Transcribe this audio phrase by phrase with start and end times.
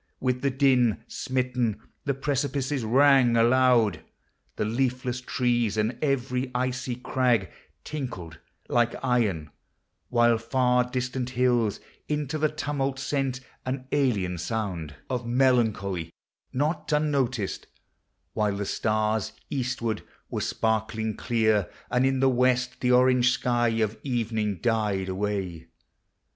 [0.19, 3.99] With the din Smitten, the precipices rang aloud;
[4.55, 7.51] The leafless trees and every icy crag
[7.83, 9.51] Tinkled like iron;
[10.09, 11.79] while far distanl hills
[12.09, 15.21] Into the tumult sent an alien sound 22 POEMS OF NATURE.
[15.29, 16.13] Of melancholy,
[16.51, 17.67] not unnoticed;
[18.33, 23.29] while the stars, Eastward, were sparkling clear, and in the w r est The orange
[23.29, 25.67] sky of evening died away.